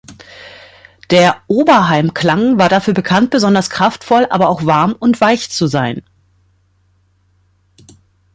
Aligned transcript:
Der 1.11 1.43
Oberheim-Klang 1.45 2.57
war 2.57 2.69
dafür 2.69 2.95
bekannt, 2.95 3.29
besonders 3.29 3.69
kraftvoll, 3.69 4.25
aber 4.31 4.49
auch 4.49 4.65
warm 4.65 4.93
und 4.99 5.21
weich 5.21 5.51
zu 5.51 5.67
sein. 5.67 6.01